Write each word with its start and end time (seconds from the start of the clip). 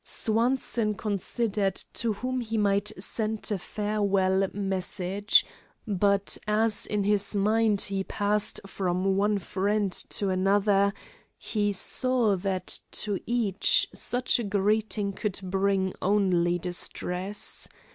Swanson 0.03 0.95
considered 0.95 1.75
to 1.75 2.11
whom 2.13 2.41
he 2.41 2.57
might 2.57 2.91
send 2.97 3.47
a 3.51 3.57
farewell 3.59 4.47
message, 4.51 5.45
but 5.87 6.39
as 6.47 6.87
in 6.87 7.03
his 7.03 7.35
mind 7.35 7.81
he 7.81 8.03
passed 8.03 8.59
from 8.65 9.15
one 9.15 9.37
friend 9.37 9.91
to 9.91 10.29
another, 10.31 10.91
he 11.37 11.71
saw 11.71 12.35
that 12.35 12.79
to 12.89 13.19
each 13.27 13.87
such 13.93 14.39
a 14.39 14.43
greeting 14.43 15.13
could 15.13 15.39
bring 15.43 15.93
only 16.01 16.57
distress. 16.57 17.67